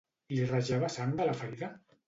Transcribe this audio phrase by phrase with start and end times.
[0.37, 1.73] Li rajava sang de la ferida?